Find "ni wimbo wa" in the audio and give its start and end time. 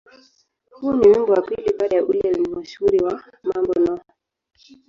0.93-1.41